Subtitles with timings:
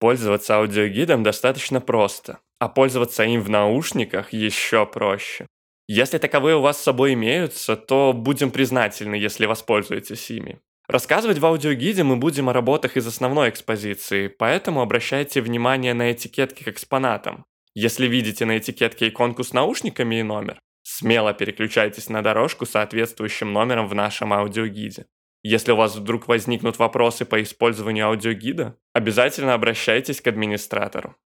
[0.00, 5.46] Пользоваться аудиогидом достаточно просто, а пользоваться им в наушниках еще проще.
[5.88, 10.60] Если таковые у вас с собой имеются, то будем признательны, если воспользуетесь ими.
[10.86, 16.62] Рассказывать в аудиогиде мы будем о работах из основной экспозиции, поэтому обращайте внимание на этикетки
[16.62, 17.44] к экспонатам.
[17.74, 23.52] Если видите на этикетке иконку с наушниками и номер, смело переключайтесь на дорожку с соответствующим
[23.52, 25.06] номером в нашем аудиогиде.
[25.42, 31.16] Если у вас вдруг возникнут вопросы по использованию аудиогида, обязательно обращайтесь к администратору.